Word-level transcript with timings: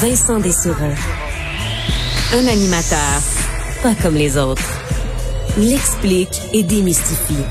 Vincent 0.00 0.40
Dessureau. 0.40 0.94
Un 2.32 2.46
animateur 2.46 3.20
pas 3.82 3.94
comme 3.94 4.14
les 4.14 4.38
autres. 4.38 4.64
Il 5.58 5.74
explique 5.74 6.40
et 6.54 6.62
démystifie. 6.62 7.44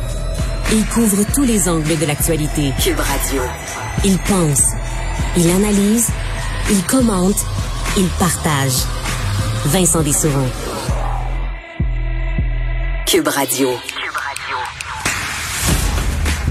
Il 0.71 0.83
couvre 0.87 1.23
tous 1.35 1.43
les 1.43 1.69
angles 1.69 1.95
de 1.95 2.05
l'actualité. 2.07 2.73
Cube 2.81 2.99
Radio. 2.99 3.43
Il 4.03 4.17
pense, 4.17 4.63
il 5.37 5.47
analyse, 5.51 6.09
il 6.71 6.83
commente, 6.85 7.37
il 7.97 8.07
partage. 8.17 8.83
Vincent 9.65 10.01
Dessureau. 10.01 10.47
Cube 13.05 13.27
Radio. 13.27 13.69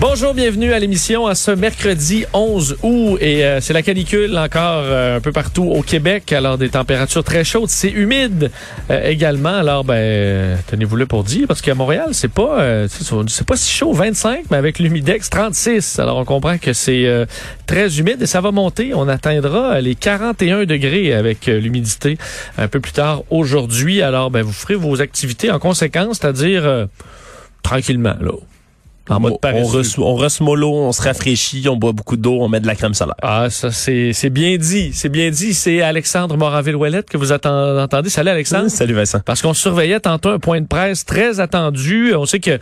Bonjour, 0.01 0.33
bienvenue 0.33 0.73
à 0.73 0.79
l'émission 0.79 1.27
à 1.27 1.35
ce 1.35 1.51
mercredi 1.51 2.25
11 2.33 2.77
août 2.85 3.19
et 3.21 3.45
euh, 3.45 3.61
c'est 3.61 3.73
la 3.73 3.83
canicule 3.83 4.38
encore 4.38 4.83
euh, 4.84 5.16
un 5.16 5.21
peu 5.21 5.33
partout 5.33 5.65
au 5.65 5.83
Québec. 5.83 6.33
Alors 6.33 6.57
des 6.57 6.69
températures 6.69 7.24
très 7.24 7.43
chaudes, 7.43 7.69
c'est 7.69 7.91
humide 7.91 8.52
euh, 8.93 9.09
également. 9.09 9.57
Alors 9.57 9.83
ben 9.83 10.57
tenez-vous 10.69 10.95
le 10.95 11.07
pour 11.07 11.24
dire 11.24 11.48
parce 11.48 11.61
qu'à 11.62 11.74
Montréal 11.74 12.11
c'est 12.12 12.30
pas 12.30 12.87
c'est 12.88 13.45
pas 13.45 13.57
si 13.57 13.77
chaud 13.77 13.93
25 13.93 14.45
mais 14.52 14.57
avec 14.57 14.79
l'humidex 14.79 15.30
36. 15.30 15.99
Alors 15.99 16.19
on 16.19 16.24
comprend 16.24 16.59
que 16.59 16.73
c'est 16.73 17.27
très 17.66 17.99
humide 17.99 18.23
et 18.23 18.27
ça 18.27 18.41
va 18.41 18.52
monter. 18.52 18.93
On 18.95 19.09
atteindra 19.09 19.80
les 19.80 19.96
41 19.96 20.65
degrés 20.65 21.12
avec 21.12 21.46
l'humidité 21.46 22.19
un 22.57 22.69
peu 22.69 22.79
plus 22.79 22.93
tard 22.93 23.24
aujourd'hui. 23.30 24.01
Alors 24.01 24.30
ben 24.30 24.43
vous 24.43 24.52
ferez 24.52 24.77
vos 24.77 25.01
activités 25.01 25.51
en 25.51 25.59
conséquence, 25.59 26.19
c'est-à-dire 26.21 26.87
tranquillement 27.65 28.15
là. 28.21 28.35
En 29.09 29.21
mode 29.21 29.35
on, 29.43 29.65
reçoit, 29.65 30.07
on 30.07 30.15
reçoit 30.15 30.45
mollo, 30.45 30.73
on 30.73 30.93
se 30.93 31.03
rafraîchit, 31.03 31.69
on 31.69 31.77
boit 31.77 31.93
beaucoup 31.93 32.16
d'eau, 32.16 32.39
on 32.41 32.49
met 32.49 32.61
de 32.61 32.66
la 32.66 32.75
crème 32.75 32.95
solaire. 32.95 33.15
Ah, 33.23 33.49
ça, 33.51 33.71
c'est, 33.71 34.12
c'est 34.12 34.30
bien 34.30 34.57
dit. 34.57 34.93
C'est 34.93 35.09
bien 35.09 35.30
dit. 35.30 35.55
C'est 35.55 35.80
Alexandre 35.82 36.37
Moraville-Ouellette 36.37 37.09
que 37.09 37.16
vous 37.16 37.32
entendez. 37.32 38.10
Salut, 38.10 38.30
Alexandre. 38.30 38.69
salut, 38.69 38.95
Vincent. 38.95 39.21
Parce 39.24 39.43
qu'on 39.43 39.55
surveillait 39.55 40.01
tantôt 40.01 40.30
un 40.30 40.38
point 40.38 40.60
de 40.60 40.66
presse 40.66 41.05
très 41.05 41.41
attendu. 41.41 42.15
On 42.15 42.27
sait 42.27 42.41
que 42.41 42.59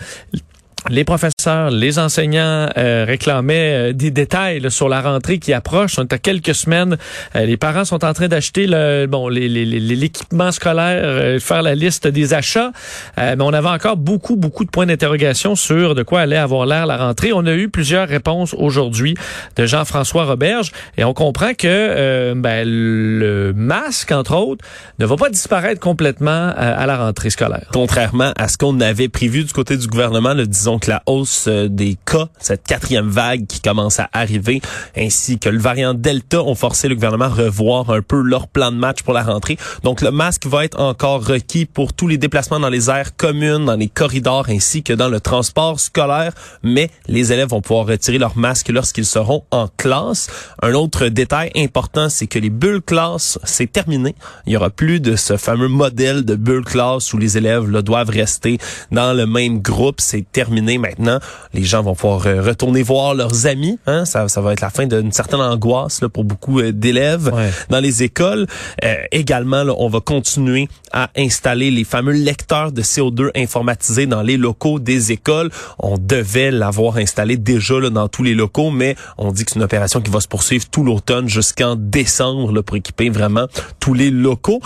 les 0.88 1.04
professeurs, 1.04 1.70
les 1.70 1.98
enseignants 1.98 2.68
euh, 2.76 3.04
réclamaient 3.06 3.90
euh, 3.90 3.92
des 3.92 4.10
détails 4.10 4.70
sur 4.70 4.88
la 4.88 5.00
rentrée 5.00 5.38
qui 5.38 5.52
approche. 5.52 5.98
On 5.98 6.02
est 6.02 6.12
à 6.12 6.18
quelques 6.18 6.54
semaines. 6.54 6.96
Euh, 7.34 7.44
les 7.44 7.56
parents 7.56 7.84
sont 7.84 8.04
en 8.04 8.12
train 8.12 8.28
d'acheter 8.28 8.66
le 8.68 9.06
bon 9.06 9.28
l'équipement 9.28 10.52
scolaire, 10.52 11.40
faire 11.40 11.62
la 11.62 11.74
liste 11.74 12.06
des 12.06 12.34
achats. 12.34 12.70
mais 13.16 13.40
on 13.40 13.52
avait 13.52 13.68
encore 13.68 13.96
beaucoup 13.96 14.36
beaucoup 14.36 14.64
de 14.64 14.70
points 14.70 14.86
d'interrogation 14.86 15.56
sur 15.56 15.94
de 15.94 16.02
quoi 16.02 16.20
allait 16.20 16.36
avoir 16.36 16.66
l'air 16.66 16.86
la 16.86 16.96
rentrée. 16.96 17.32
On 17.32 17.46
a 17.46 17.54
eu 17.54 17.68
plusieurs 17.68 18.08
réponses 18.08 18.54
aujourd'hui 18.54 19.14
de 19.56 19.66
Jean-François 19.66 20.24
Roberge 20.24 20.72
et 20.96 21.04
on 21.04 21.14
comprend 21.14 21.54
que 21.54 22.34
ben, 22.34 22.66
le 22.66 23.52
masque 23.54 24.12
entre 24.12 24.36
autres 24.36 24.64
ne 24.98 25.06
va 25.06 25.16
pas 25.16 25.30
disparaître 25.30 25.80
complètement 25.80 26.52
à 26.56 26.86
la 26.86 26.96
rentrée 26.96 27.30
scolaire. 27.30 27.66
Contrairement 27.72 28.32
à 28.36 28.48
ce 28.48 28.56
qu'on 28.56 28.80
avait 28.80 29.08
prévu 29.08 29.44
du 29.44 29.52
côté 29.52 29.76
du 29.76 29.86
gouvernement, 29.86 30.34
le 30.34 30.46
disons 30.46 30.75
donc 30.76 30.88
la 30.88 31.02
hausse 31.06 31.46
euh, 31.48 31.70
des 31.70 31.96
cas, 32.04 32.28
cette 32.38 32.64
quatrième 32.64 33.08
vague 33.08 33.46
qui 33.46 33.62
commence 33.62 33.98
à 33.98 34.10
arriver, 34.12 34.60
ainsi 34.94 35.38
que 35.38 35.48
le 35.48 35.58
variant 35.58 35.94
Delta 35.94 36.42
ont 36.42 36.54
forcé 36.54 36.86
le 36.86 36.94
gouvernement 36.96 37.24
à 37.24 37.28
revoir 37.28 37.88
un 37.88 38.02
peu 38.02 38.20
leur 38.20 38.46
plan 38.46 38.70
de 38.70 38.76
match 38.76 39.02
pour 39.02 39.14
la 39.14 39.22
rentrée. 39.22 39.56
Donc 39.84 40.02
le 40.02 40.10
masque 40.10 40.44
va 40.44 40.66
être 40.66 40.78
encore 40.78 41.26
requis 41.26 41.64
pour 41.64 41.94
tous 41.94 42.08
les 42.08 42.18
déplacements 42.18 42.60
dans 42.60 42.68
les 42.68 42.90
aires 42.90 43.16
communes, 43.16 43.64
dans 43.64 43.76
les 43.76 43.88
corridors, 43.88 44.50
ainsi 44.50 44.82
que 44.82 44.92
dans 44.92 45.08
le 45.08 45.18
transport 45.18 45.80
scolaire, 45.80 46.34
mais 46.62 46.90
les 47.08 47.32
élèves 47.32 47.48
vont 47.48 47.62
pouvoir 47.62 47.86
retirer 47.86 48.18
leur 48.18 48.36
masque 48.36 48.68
lorsqu'ils 48.68 49.06
seront 49.06 49.44
en 49.50 49.68
classe. 49.78 50.28
Un 50.60 50.74
autre 50.74 51.08
détail 51.08 51.52
important, 51.56 52.10
c'est 52.10 52.26
que 52.26 52.38
les 52.38 52.50
bulles 52.50 52.82
classe, 52.82 53.38
c'est 53.44 53.72
terminé. 53.72 54.14
Il 54.46 54.52
y 54.52 54.58
aura 54.58 54.68
plus 54.68 55.00
de 55.00 55.16
ce 55.16 55.38
fameux 55.38 55.68
modèle 55.68 56.26
de 56.26 56.34
bulle 56.34 56.66
classe 56.66 57.14
où 57.14 57.16
les 57.16 57.38
élèves 57.38 57.70
là, 57.70 57.80
doivent 57.80 58.10
rester 58.10 58.58
dans 58.90 59.16
le 59.16 59.24
même 59.24 59.60
groupe. 59.62 60.02
C'est 60.02 60.26
terminé 60.30 60.65
maintenant. 60.76 61.18
Les 61.54 61.62
gens 61.62 61.82
vont 61.82 61.94
pouvoir 61.94 62.26
euh, 62.26 62.42
retourner 62.42 62.82
voir 62.82 63.14
leurs 63.14 63.46
amis. 63.46 63.78
Hein? 63.86 64.04
Ça, 64.04 64.28
ça 64.28 64.40
va 64.40 64.52
être 64.52 64.60
la 64.60 64.70
fin 64.70 64.86
d'une 64.86 65.12
certaine 65.12 65.40
angoisse 65.40 66.02
là, 66.02 66.08
pour 66.08 66.24
beaucoup 66.24 66.60
euh, 66.60 66.72
d'élèves 66.72 67.32
dans 67.70 67.80
les 67.80 68.02
écoles. 68.02 68.46
Euh, 68.84 68.96
également, 69.12 69.62
là, 69.64 69.74
on 69.78 69.88
va 69.88 70.00
continuer 70.00 70.68
à 70.92 71.10
installer 71.16 71.70
les 71.70 71.84
fameux 71.84 72.12
lecteurs 72.12 72.72
de 72.72 72.82
CO2 72.82 73.30
informatisés 73.34 74.06
dans 74.06 74.22
les 74.22 74.36
locaux 74.36 74.78
des 74.78 75.12
écoles. 75.12 75.50
On 75.78 75.98
devait 75.98 76.50
l'avoir 76.50 76.96
installé 76.96 77.36
déjà 77.36 77.78
là, 77.78 77.90
dans 77.90 78.08
tous 78.08 78.22
les 78.22 78.34
locaux, 78.34 78.70
mais 78.70 78.96
on 79.18 79.32
dit 79.32 79.44
que 79.44 79.52
c'est 79.52 79.58
une 79.58 79.64
opération 79.64 80.00
qui 80.00 80.10
va 80.10 80.20
se 80.20 80.28
poursuivre 80.28 80.66
tout 80.70 80.84
l'automne 80.84 81.28
jusqu'en 81.28 81.76
décembre 81.76 82.52
là, 82.52 82.62
pour 82.62 82.76
équiper 82.76 83.08
vraiment 83.10 83.46
tous 83.80 83.94
les 83.94 84.10
locaux. 84.10 84.60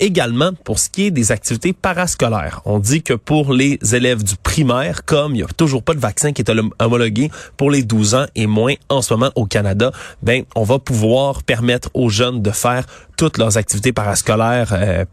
également, 0.00 0.52
pour 0.64 0.78
ce 0.78 0.90
qui 0.90 1.06
est 1.06 1.10
des 1.10 1.32
activités 1.32 1.72
parascolaires, 1.72 2.60
on 2.64 2.78
dit 2.78 3.02
que 3.02 3.14
pour 3.14 3.52
les 3.52 3.78
élèves 3.92 4.22
du 4.22 4.36
primaire, 4.36 5.04
comme 5.04 5.27
il 5.34 5.38
n'y 5.38 5.42
a 5.42 5.46
toujours 5.46 5.82
pas 5.82 5.94
de 5.94 6.00
vaccin 6.00 6.32
qui 6.32 6.42
est 6.42 6.50
homologué 6.78 7.30
pour 7.56 7.70
les 7.70 7.82
12 7.82 8.14
ans 8.14 8.26
et 8.34 8.46
moins 8.46 8.74
en 8.88 9.02
ce 9.02 9.14
moment 9.14 9.30
au 9.34 9.46
Canada, 9.46 9.92
ben 10.22 10.44
on 10.54 10.64
va 10.64 10.78
pouvoir 10.78 11.42
permettre 11.42 11.90
aux 11.94 12.08
jeunes 12.08 12.42
de 12.42 12.50
faire 12.50 12.84
toutes 13.18 13.36
leurs 13.36 13.58
activités 13.58 13.92
parascolaires, 13.92 14.72
euh, 14.72 15.04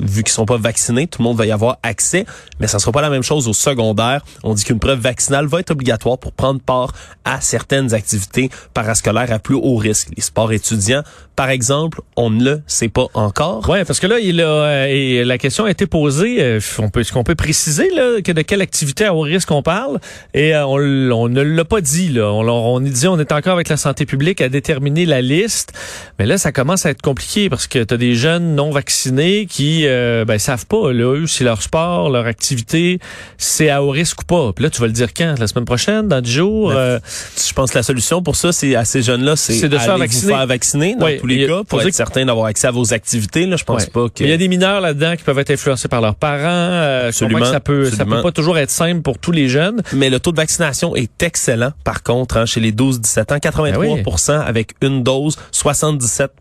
vu 0.00 0.22
qu'ils 0.24 0.32
sont 0.32 0.46
pas 0.46 0.56
vaccinés, 0.56 1.06
tout 1.06 1.20
le 1.20 1.24
monde 1.24 1.36
va 1.36 1.44
y 1.44 1.52
avoir 1.52 1.76
accès, 1.82 2.24
mais 2.58 2.66
ça 2.66 2.78
sera 2.78 2.92
pas 2.92 3.02
la 3.02 3.10
même 3.10 3.22
chose 3.22 3.46
au 3.46 3.52
secondaire. 3.52 4.24
On 4.42 4.54
dit 4.54 4.64
qu'une 4.64 4.78
preuve 4.78 4.98
vaccinale 4.98 5.46
va 5.46 5.60
être 5.60 5.70
obligatoire 5.70 6.16
pour 6.16 6.32
prendre 6.32 6.60
part 6.60 6.94
à 7.26 7.42
certaines 7.42 7.92
activités 7.92 8.50
parascolaires 8.72 9.30
à 9.30 9.38
plus 9.38 9.54
haut 9.54 9.76
risque. 9.76 10.08
Les 10.16 10.22
sports 10.22 10.50
étudiants, 10.50 11.02
par 11.36 11.50
exemple, 11.50 12.00
on 12.16 12.30
ne 12.30 12.42
le 12.42 12.62
sait 12.66 12.88
pas 12.88 13.06
encore. 13.12 13.68
Ouais, 13.68 13.84
parce 13.84 14.00
que 14.00 14.06
là, 14.06 14.18
il 14.18 14.40
a, 14.40 14.46
euh, 14.46 14.86
et 14.88 15.22
la 15.22 15.36
question 15.36 15.66
a 15.66 15.70
été 15.70 15.86
posée. 15.86 16.42
Euh, 16.42 16.60
on 16.78 16.88
peut, 16.88 17.00
est-ce 17.00 17.12
qu'on 17.12 17.24
peut 17.24 17.34
préciser 17.34 17.90
là, 17.90 18.22
que 18.22 18.32
de 18.32 18.40
quelle 18.40 18.62
activité 18.62 19.04
à 19.04 19.14
haut 19.14 19.20
risque 19.20 19.50
on 19.50 19.62
parle? 19.62 20.00
Et 20.32 20.56
on, 20.56 20.72
on, 20.72 21.28
ne 21.28 21.42
l'a 21.42 21.64
pas 21.66 21.82
dit. 21.82 22.08
Là. 22.08 22.32
On, 22.32 22.48
on 22.48 22.80
dit 22.80 23.06
on 23.08 23.18
est 23.18 23.32
encore 23.32 23.54
avec 23.54 23.68
la 23.68 23.76
santé 23.76 24.06
publique 24.06 24.40
à 24.40 24.48
déterminer 24.48 25.04
la 25.04 25.20
liste, 25.20 25.74
mais 26.18 26.24
là, 26.24 26.38
ça 26.38 26.50
commence 26.50 26.86
à 26.86 26.90
être 26.90 27.02
compliqué 27.02 27.41
parce 27.48 27.66
que 27.66 27.82
tu 27.82 27.94
as 27.94 27.96
des 27.96 28.14
jeunes 28.14 28.54
non 28.54 28.70
vaccinés 28.70 29.46
qui 29.46 29.86
euh, 29.86 30.24
ben 30.24 30.38
savent 30.38 30.66
pas 30.66 30.92
là 30.92 31.14
eux, 31.14 31.26
si 31.26 31.44
leur 31.44 31.62
sport, 31.62 32.10
leur 32.10 32.26
activité, 32.26 32.98
c'est 33.38 33.70
à 33.70 33.82
haut 33.82 33.90
risque 33.90 34.22
ou 34.22 34.24
pas. 34.24 34.52
Puis 34.52 34.64
là 34.64 34.70
tu 34.70 34.80
vas 34.80 34.86
le 34.86 34.92
dire 34.92 35.14
quand? 35.14 35.34
La 35.38 35.46
semaine 35.46 35.64
prochaine, 35.64 36.08
dans 36.08 36.20
10 36.20 36.30
jours? 36.30 36.68
Ben, 36.70 36.76
euh, 36.76 37.00
Je 37.36 37.52
pense 37.52 37.70
que 37.70 37.78
la 37.78 37.82
solution 37.82 38.22
pour 38.22 38.36
ça 38.36 38.52
c'est 38.52 38.74
à 38.76 38.84
ces 38.84 39.02
jeunes-là, 39.02 39.36
c'est 39.36 39.68
de 39.68 39.78
se 39.78 39.82
faire 39.82 39.98
vacciner. 39.98 40.32
faire 40.32 40.46
vacciner 40.46 40.96
dans 40.96 41.08
tous 41.18 41.26
les 41.26 41.46
cas 41.46 41.62
pour 41.64 41.82
être 41.82 41.94
certain 41.94 42.24
d'avoir 42.24 42.46
accès 42.46 42.66
à 42.66 42.70
vos 42.70 42.92
activités 42.92 43.46
là, 43.46 43.56
je 43.56 43.64
pense 43.64 43.86
pas 43.86 44.08
que 44.08 44.22
Il 44.22 44.30
y 44.30 44.32
a 44.32 44.36
des 44.36 44.48
mineurs 44.48 44.80
là-dedans 44.80 45.16
qui 45.16 45.24
peuvent 45.24 45.38
être 45.38 45.50
influencés 45.50 45.88
par 45.88 46.00
leurs 46.00 46.14
parents, 46.14 46.42
euh, 46.46 47.08
absolument, 47.08 47.44
ça 47.44 47.60
peut 47.60 47.90
ça 47.90 48.04
peut 48.04 48.22
pas 48.22 48.32
toujours 48.32 48.58
être 48.58 48.70
simple 48.70 49.02
pour 49.02 49.18
tous 49.18 49.32
les 49.32 49.48
jeunes, 49.48 49.82
mais 49.92 50.10
le 50.10 50.20
taux 50.20 50.32
de 50.32 50.36
vaccination 50.36 50.94
est 50.96 51.22
excellent 51.22 51.72
par 51.84 52.02
contre 52.02 52.36
hein, 52.36 52.46
chez 52.46 52.60
les 52.60 52.72
12-17 52.72 53.34
ans, 53.34 53.38
83 53.38 53.84
ben 53.84 54.02
avec 54.46 54.72
une 54.82 55.02
dose, 55.02 55.36
77 55.50 56.32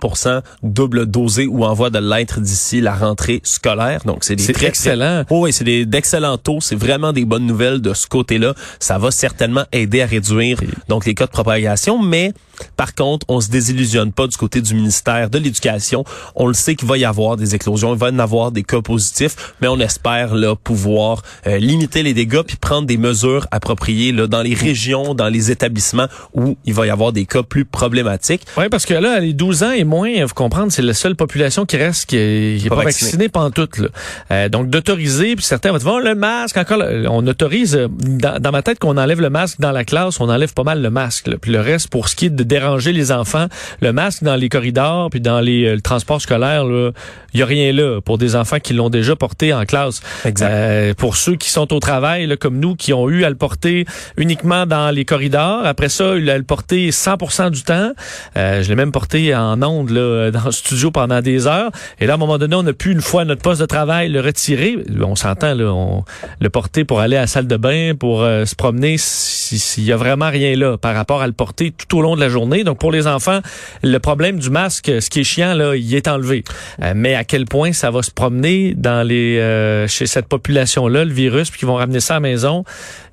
double 0.63 0.90
dosé 1.05 1.47
ou 1.47 1.63
en 1.65 1.73
voie 1.73 1.89
de 1.89 1.99
l'être 1.99 2.39
d'ici 2.39 2.81
la 2.81 2.93
rentrée 2.93 3.41
scolaire. 3.43 4.01
Donc 4.05 4.23
c'est 4.23 4.35
des 4.35 4.53
très 4.53 4.67
excellent. 4.67 5.23
Oh 5.29 5.43
oui, 5.43 5.53
c'est 5.53 5.63
des 5.63 5.85
d'excellents 5.85 6.37
taux. 6.37 6.59
C'est 6.61 6.75
vraiment 6.75 7.13
des 7.13 7.25
bonnes 7.25 7.45
nouvelles 7.45 7.81
de 7.81 7.93
ce 7.93 8.07
côté-là. 8.07 8.53
Ça 8.79 8.97
va 8.97 9.11
certainement 9.11 9.63
aider 9.71 10.01
à 10.01 10.05
réduire 10.05 10.59
donc 10.87 11.05
les 11.05 11.13
cas 11.13 11.25
de 11.25 11.31
propagation, 11.31 12.01
mais 12.01 12.33
par 12.77 12.95
contre, 12.95 13.25
on 13.29 13.41
se 13.41 13.49
désillusionne 13.49 14.11
pas 14.11 14.27
du 14.27 14.37
côté 14.37 14.61
du 14.61 14.73
ministère 14.73 15.29
de 15.29 15.37
l'Éducation. 15.37 16.03
On 16.35 16.47
le 16.47 16.53
sait 16.53 16.75
qu'il 16.75 16.87
va 16.87 16.97
y 16.97 17.05
avoir 17.05 17.37
des 17.37 17.55
éclosions, 17.55 17.93
il 17.93 17.99
va 17.99 18.09
y 18.09 18.19
avoir 18.19 18.51
des 18.51 18.63
cas 18.63 18.81
positifs, 18.81 19.53
mais 19.61 19.67
on 19.67 19.79
espère 19.79 20.35
là 20.35 20.55
pouvoir 20.55 21.23
euh, 21.47 21.57
limiter 21.57 22.03
les 22.03 22.13
dégâts 22.13 22.41
puis 22.41 22.57
prendre 22.57 22.87
des 22.87 22.97
mesures 22.97 23.47
appropriées 23.51 24.11
là 24.11 24.27
dans 24.27 24.41
les 24.41 24.53
régions, 24.53 25.13
dans 25.13 25.29
les 25.29 25.51
établissements 25.51 26.07
où 26.33 26.57
il 26.65 26.73
va 26.73 26.87
y 26.87 26.89
avoir 26.89 27.11
des 27.11 27.25
cas 27.25 27.43
plus 27.43 27.65
problématiques. 27.65 28.45
Oui, 28.57 28.69
parce 28.69 28.85
que 28.85 28.93
là, 28.93 29.19
les 29.19 29.33
12 29.33 29.63
ans 29.63 29.71
et 29.71 29.83
moins, 29.83 30.25
vous 30.25 30.33
comprendre, 30.33 30.71
c'est 30.71 30.81
la 30.81 30.93
seule 30.93 31.15
population 31.15 31.65
qui 31.65 31.77
reste 31.77 32.05
qui 32.05 32.17
est, 32.17 32.69
pas, 32.69 32.83
vaccinée 32.83 33.29
pendant 33.29 33.51
toute. 33.51 33.77
Là. 33.77 33.87
Euh, 34.31 34.49
donc 34.49 34.69
d'autoriser, 34.69 35.35
puis 35.35 35.45
certains 35.45 35.71
vont 35.71 35.77
dire, 35.77 35.99
le 35.99 36.15
masque, 36.15 36.57
encore, 36.57 36.81
on 37.09 37.25
autorise, 37.27 37.75
euh, 37.75 37.87
dans, 37.89 38.51
ma 38.51 38.61
tête 38.61 38.79
qu'on 38.79 38.97
enlève 38.97 39.21
le 39.21 39.29
masque 39.29 39.59
dans 39.59 39.71
la 39.71 39.83
classe, 39.83 40.19
on 40.19 40.29
enlève 40.29 40.53
pas 40.53 40.63
mal 40.63 40.81
le 40.81 40.89
masque. 40.89 41.29
Puis 41.37 41.51
le 41.51 41.59
reste, 41.59 41.89
pour 41.89 42.07
ce 42.07 42.15
qui 42.15 42.25
est 42.27 42.29
de 42.29 42.43
déranger 42.51 42.91
les 42.91 43.13
enfants. 43.13 43.47
Le 43.79 43.93
masque 43.93 44.23
dans 44.23 44.35
les 44.35 44.49
corridors 44.49 45.09
puis 45.09 45.21
dans 45.21 45.39
les 45.39 45.65
euh, 45.65 45.75
le 45.75 45.81
transport 45.81 46.21
scolaire, 46.21 46.65
il 47.33 47.39
y 47.39 47.43
a 47.43 47.45
rien 47.45 47.71
là 47.71 48.01
pour 48.01 48.17
des 48.17 48.35
enfants 48.35 48.59
qui 48.59 48.73
l'ont 48.73 48.89
déjà 48.89 49.15
porté 49.15 49.53
en 49.53 49.63
classe. 49.63 50.01
Exact. 50.25 50.49
Euh, 50.51 50.93
pour 50.93 51.15
ceux 51.15 51.37
qui 51.37 51.49
sont 51.49 51.73
au 51.73 51.79
travail, 51.79 52.27
là, 52.27 52.35
comme 52.35 52.59
nous, 52.59 52.75
qui 52.75 52.91
ont 52.91 53.09
eu 53.09 53.23
à 53.23 53.29
le 53.29 53.35
porter 53.35 53.85
uniquement 54.17 54.65
dans 54.65 54.93
les 54.93 55.05
corridors. 55.05 55.65
Après 55.65 55.87
ça, 55.87 56.17
il 56.17 56.29
a 56.29 56.37
le 56.37 56.43
porté 56.43 56.89
100% 56.89 57.51
du 57.51 57.63
temps. 57.63 57.91
Euh, 58.35 58.61
je 58.61 58.69
l'ai 58.69 58.75
même 58.75 58.91
porté 58.91 59.33
en 59.33 59.61
ondes 59.63 59.89
là, 59.89 60.29
dans 60.31 60.45
le 60.45 60.51
studio 60.51 60.91
pendant 60.91 61.21
des 61.21 61.47
heures. 61.47 61.71
Et 62.01 62.05
là, 62.05 62.13
à 62.13 62.15
un 62.15 62.19
moment 62.19 62.37
donné, 62.37 62.55
on 62.57 62.67
a 62.67 62.73
pu 62.73 62.91
une 62.91 63.01
fois 63.01 63.23
notre 63.23 63.41
poste 63.41 63.61
de 63.61 63.65
travail 63.65 64.09
le 64.09 64.19
retirer. 64.19 64.77
On 65.01 65.15
s'entend 65.15 65.53
là, 65.53 65.71
on 65.71 66.03
le 66.39 66.49
porter 66.49 66.83
pour 66.83 66.99
aller 66.99 67.15
à 67.15 67.21
la 67.21 67.27
salle 67.27 67.47
de 67.47 67.57
bain, 67.57 67.93
pour 67.97 68.19
se 68.21 68.55
promener. 68.55 68.97
S'il 68.97 69.83
y 69.83 69.93
a 69.93 69.97
vraiment 69.97 70.29
rien 70.29 70.55
là 70.55 70.77
par 70.77 70.93
rapport 70.95 71.21
à 71.21 71.27
le 71.27 71.33
porter 71.33 71.71
tout 71.71 71.97
au 71.97 72.01
long 72.01 72.15
de 72.15 72.19
la 72.19 72.29
journée 72.29 72.40
Donc 72.63 72.79
pour 72.79 72.91
les 72.91 73.07
enfants, 73.07 73.39
le 73.83 73.97
problème 73.99 74.39
du 74.39 74.49
masque, 74.49 74.91
ce 74.99 75.09
qui 75.09 75.21
est 75.21 75.23
chiant 75.23 75.53
là, 75.53 75.75
il 75.75 75.93
est 75.95 76.07
enlevé. 76.07 76.43
Euh, 76.81 76.93
mais 76.95 77.15
à 77.15 77.23
quel 77.23 77.45
point 77.45 77.73
ça 77.73 77.91
va 77.91 78.01
se 78.01 78.11
promener 78.11 78.73
dans 78.75 79.05
les 79.07 79.39
euh, 79.39 79.87
chez 79.87 80.07
cette 80.07 80.27
population 80.27 80.87
là, 80.87 81.05
le 81.05 81.13
virus, 81.13 81.49
puis 81.49 81.59
qu'ils 81.59 81.67
vont 81.67 81.75
ramener 81.75 81.99
ça 81.99 82.15
à 82.15 82.17
la 82.17 82.21
maison, 82.21 82.63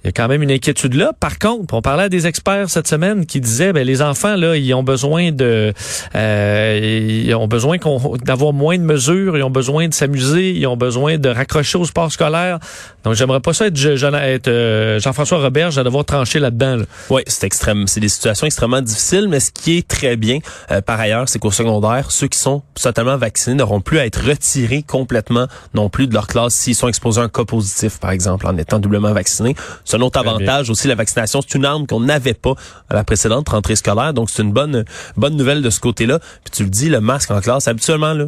il 0.05 0.07
y 0.07 0.11
a 0.11 0.13
quand 0.13 0.29
même 0.29 0.43
une 0.43 0.53
inquiétude 0.53 0.95
là. 0.95 1.13
Par 1.19 1.39
contre, 1.39 1.75
on 1.75 1.83
parlait 1.83 2.05
à 2.05 2.09
des 2.09 2.29
experts 2.29 2.71
cette 2.71 2.87
semaine 2.87 3.27
qui 3.27 3.41
disaient, 3.41 3.73
ben 3.73 3.85
les 3.85 4.01
enfants 4.01 4.37
là, 4.37 4.57
ils 4.57 4.73
ont 4.73 4.85
besoin 4.85 5.33
de, 5.33 5.73
euh, 6.15 7.09
ils 7.27 7.35
ont 7.35 7.49
besoin 7.49 7.79
d'avoir 8.25 8.53
moins 8.53 8.79
de 8.79 8.85
mesures, 8.85 9.37
ils 9.37 9.43
ont 9.43 9.51
besoin 9.51 9.89
de 9.89 9.95
s'amuser, 9.95 10.53
ils 10.53 10.67
ont 10.69 10.77
besoin 10.77 11.19
de 11.19 11.29
raccrocher 11.29 11.79
au 11.79 11.85
sport 11.85 12.13
scolaire. 12.13 12.61
Donc 13.03 13.15
j'aimerais 13.15 13.41
pas 13.41 13.53
ça 13.53 13.67
être, 13.67 14.49
euh, 14.49 15.01
Jean-François 15.01 15.39
Roberge 15.39 15.79
à 15.79 15.85
devoir 15.85 16.05
trancher 16.05 16.39
là-dedans. 16.39 16.77
Là. 16.77 16.85
Oui, 17.11 17.23
c'est 17.27 17.45
extrême, 17.45 17.89
c'est 17.89 18.01
des 18.01 18.09
situations 18.09 18.47
extrêmement 18.47 18.81
difficiles, 18.81 19.08
mais 19.29 19.41
ce 19.41 19.51
qui 19.51 19.79
est 19.79 19.87
très 19.87 20.17
bien 20.17 20.39
euh, 20.71 20.81
par 20.81 21.01
ailleurs, 21.01 21.29
c'est 21.29 21.39
qu'au 21.39 21.51
secondaire, 21.51 22.11
ceux 22.11 22.29
qui 22.29 22.39
sont 22.39 22.63
totalement 22.81 23.17
vaccinés 23.17 23.57
n'auront 23.57 23.81
plus 23.81 23.99
à 23.99 24.07
être 24.07 24.21
retirés 24.25 24.83
complètement 24.83 25.47
non 25.75 25.89
plus 25.89 26.07
de 26.07 26.15
leur 26.15 26.27
classe 26.27 26.55
s'ils 26.55 26.75
sont 26.75 26.89
exposés 26.89 27.21
à 27.21 27.25
un 27.25 27.29
cas 27.29 27.45
positif, 27.45 27.99
par 27.99 28.11
exemple, 28.11 28.47
en 28.47 28.57
étant 28.57 28.79
doublement 28.79 29.13
vaccinés. 29.13 29.55
C'est 29.85 29.97
un 29.97 30.01
autre 30.01 30.19
avantage 30.19 30.71
aussi, 30.71 30.89
la 30.89 30.95
vaccination, 30.95 31.41
c'est 31.47 31.57
une 31.57 31.65
arme 31.65 31.87
qu'on 31.87 32.01
n'avait 32.01 32.35
pas 32.35 32.55
à 32.89 32.95
la 32.95 33.05
précédente 33.05 33.49
rentrée 33.49 33.77
scolaire, 33.77 34.15
donc 34.15 34.31
c'est 34.31 34.43
une 34.43 34.53
bonne 34.53 34.85
bonne 35.17 35.37
nouvelle 35.37 35.63
de 35.63 35.71
ce 35.71 35.81
côté-là. 35.81 36.19
Puis 36.45 36.53
tu 36.53 36.65
le 36.65 36.71
dis, 36.71 36.89
le 36.89 37.01
masque 37.01 37.31
en 37.31 37.41
classe, 37.41 37.69
habituellement, 37.69 38.15
là, 38.15 38.27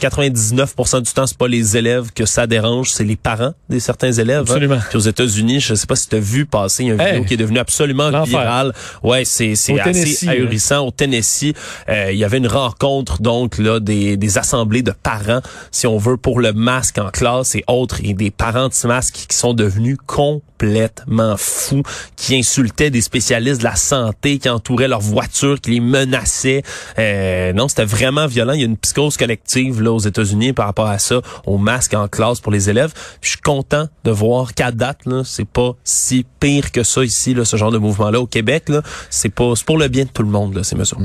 99% 0.00 1.02
du 1.02 1.12
temps, 1.12 1.26
c'est 1.26 1.38
pas 1.38 1.48
les 1.48 1.76
élèves 1.76 2.12
que 2.12 2.26
ça 2.26 2.46
dérange, 2.46 2.90
c'est 2.90 3.04
les 3.04 3.16
parents 3.16 3.52
des 3.68 3.80
certains 3.80 4.12
élèves. 4.12 4.40
Hein. 4.40 4.52
Absolument. 4.52 4.78
Puis 4.88 4.98
aux 4.98 5.00
États-Unis, 5.00 5.60
je 5.60 5.74
sais 5.74 5.86
pas 5.86 5.96
si 5.96 6.08
tu 6.08 6.16
as 6.16 6.20
vu 6.20 6.46
passer 6.46 6.84
une 6.84 6.96
vidéo 6.96 7.24
qui 7.24 7.34
est 7.34 7.38
devenue 7.38 7.58
absolument 7.58 8.10
virale. 8.22 8.72
Ouais, 9.02 9.24
c'est 9.24 9.54
c'est 9.54 9.78
assez 9.80 10.15
ahurissant 10.26 10.86
au 10.86 10.90
Tennessee. 10.90 11.52
Euh, 11.88 12.12
il 12.12 12.18
y 12.18 12.24
avait 12.24 12.38
une 12.38 12.46
rencontre 12.46 13.20
donc 13.20 13.58
là 13.58 13.80
des, 13.80 14.16
des 14.16 14.38
assemblées 14.38 14.82
de 14.82 14.92
parents, 14.92 15.40
si 15.70 15.86
on 15.86 15.98
veut, 15.98 16.16
pour 16.16 16.40
le 16.40 16.52
masque 16.52 16.98
en 16.98 17.10
classe 17.10 17.54
et 17.54 17.64
autres, 17.66 18.00
et 18.02 18.14
des 18.14 18.30
parents 18.30 18.68
de 18.68 18.86
masques 18.86 19.26
qui 19.28 19.36
sont 19.36 19.54
devenus 19.54 19.96
complètement 20.06 21.36
fous, 21.36 21.82
qui 22.16 22.36
insultaient 22.36 22.90
des 22.90 23.00
spécialistes 23.00 23.58
de 23.60 23.64
la 23.64 23.76
santé, 23.76 24.38
qui 24.38 24.48
entouraient 24.48 24.88
leur 24.88 25.00
voiture, 25.00 25.60
qui 25.60 25.72
les 25.72 25.80
menaçaient. 25.80 26.62
Euh, 26.98 27.52
non, 27.52 27.68
c'était 27.68 27.84
vraiment 27.84 28.26
violent. 28.26 28.52
Il 28.52 28.60
y 28.60 28.64
a 28.64 28.66
une 28.66 28.76
psychose 28.76 29.16
collective 29.16 29.82
là 29.82 29.92
aux 29.92 29.98
États-Unis 29.98 30.52
par 30.52 30.66
rapport 30.66 30.88
à 30.88 30.98
ça, 30.98 31.20
au 31.46 31.58
masque 31.58 31.94
en 31.94 32.08
classe 32.08 32.40
pour 32.40 32.52
les 32.52 32.70
élèves. 32.70 32.92
je 33.20 33.30
suis 33.30 33.38
content 33.38 33.88
de 34.04 34.10
voir 34.10 34.54
qu'à 34.54 34.70
date, 34.70 35.00
là, 35.06 35.22
c'est 35.24 35.48
pas 35.48 35.72
si 35.84 36.24
pire 36.40 36.72
que 36.72 36.82
ça 36.82 37.04
ici, 37.04 37.34
là, 37.34 37.44
ce 37.44 37.56
genre 37.56 37.70
de 37.70 37.78
mouvement-là 37.78 38.20
au 38.20 38.26
Québec. 38.26 38.64
C'est 39.10 39.28
pas, 39.28 39.52
c'est 39.54 39.64
pour 39.64 39.78
le 39.78 39.88
bien 39.88 40.05
tout 40.12 40.22
le 40.22 40.28
monde 40.28 40.54
là, 40.54 40.62
ces 40.64 40.76
mesures. 40.76 40.98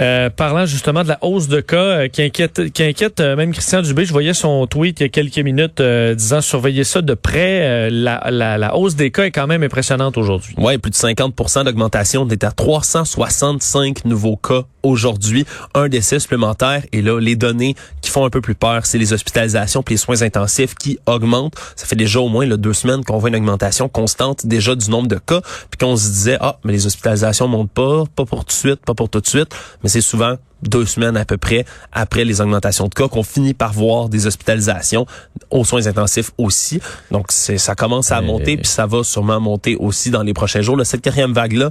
Euh, 0.00 0.30
parlant 0.30 0.66
justement 0.66 1.02
de 1.02 1.08
la 1.08 1.18
hausse 1.22 1.48
de 1.48 1.60
cas 1.60 1.76
euh, 1.76 2.08
qui 2.08 2.22
inquiète, 2.22 2.72
qui 2.72 2.82
inquiète 2.82 3.20
euh, 3.20 3.36
même 3.36 3.52
Christian 3.52 3.82
Dubé. 3.82 4.04
Je 4.04 4.12
voyais 4.12 4.34
son 4.34 4.66
tweet 4.66 5.00
il 5.00 5.04
y 5.04 5.06
a 5.06 5.08
quelques 5.08 5.38
minutes 5.38 5.80
disant 5.80 6.40
surveiller 6.40 6.84
ça 6.84 7.02
de 7.02 7.14
près. 7.14 7.90
La, 7.90 8.28
la, 8.30 8.58
la, 8.58 8.76
hausse 8.76 8.94
des 8.94 9.10
cas 9.10 9.24
est 9.24 9.30
quand 9.30 9.46
même 9.46 9.62
impressionnante 9.62 10.16
aujourd'hui. 10.16 10.54
Oui, 10.58 10.78
plus 10.78 10.90
de 10.90 10.96
50 10.96 11.64
d'augmentation. 11.64 12.22
On 12.22 12.28
est 12.28 12.44
à 12.44 12.50
365 12.50 14.04
nouveaux 14.04 14.36
cas 14.36 14.62
aujourd'hui, 14.82 15.44
un 15.74 15.88
décès 15.88 16.18
supplémentaire. 16.18 16.82
Et 16.92 17.02
là, 17.02 17.20
les 17.20 17.36
données 17.36 17.74
qui 18.00 18.10
font 18.10 18.24
un 18.24 18.30
peu 18.30 18.40
plus 18.40 18.54
peur, 18.54 18.86
c'est 18.86 18.98
les 18.98 19.12
hospitalisations 19.12 19.82
puis 19.82 19.94
les 19.94 19.98
soins 19.98 20.22
intensifs 20.22 20.74
qui 20.74 20.98
augmentent. 21.06 21.54
Ça 21.76 21.86
fait 21.86 21.96
déjà 21.96 22.20
au 22.20 22.28
moins 22.28 22.46
là, 22.46 22.56
deux 22.56 22.72
semaines 22.72 23.04
qu'on 23.04 23.18
voit 23.18 23.28
une 23.28 23.36
augmentation 23.36 23.88
constante 23.88 24.46
déjà 24.46 24.74
du 24.74 24.90
nombre 24.90 25.08
de 25.08 25.16
cas. 25.16 25.40
Puis 25.70 25.78
qu'on 25.78 25.96
se 25.96 26.08
disait, 26.08 26.38
ah, 26.40 26.58
mais 26.64 26.72
les 26.72 26.86
hospitalisations 26.86 27.48
montent 27.48 27.70
pas, 27.70 28.04
pas 28.14 28.24
pour 28.24 28.44
de 28.48 28.52
suite, 28.52 28.80
pas 28.84 28.94
pour 28.94 29.08
tout 29.08 29.20
de 29.20 29.26
suite. 29.26 29.54
Mais 29.82 29.88
c'est 29.88 30.00
souvent 30.00 30.36
deux 30.62 30.86
semaines 30.86 31.16
à 31.16 31.24
peu 31.24 31.36
près 31.36 31.64
après 31.92 32.24
les 32.24 32.40
augmentations 32.40 32.88
de 32.88 32.94
cas 32.94 33.08
qu'on 33.08 33.22
finit 33.22 33.54
par 33.54 33.72
voir 33.72 34.08
des 34.08 34.26
hospitalisations 34.26 35.06
aux 35.50 35.64
soins 35.64 35.86
intensifs 35.86 36.32
aussi. 36.36 36.80
Donc 37.10 37.26
c'est 37.30 37.58
ça 37.58 37.74
commence 37.74 38.10
à 38.10 38.20
monter 38.20 38.56
puis 38.56 38.66
ça 38.66 38.86
va 38.86 39.04
sûrement 39.04 39.40
monter 39.40 39.76
aussi 39.76 40.10
dans 40.10 40.22
les 40.22 40.34
prochains 40.34 40.62
jours. 40.62 40.78
cette 40.84 41.02
quatrième 41.02 41.32
vague 41.32 41.52
là, 41.52 41.70